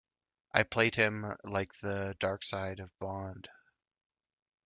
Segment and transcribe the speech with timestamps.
[0.51, 3.47] I played him like the dark side of Bond.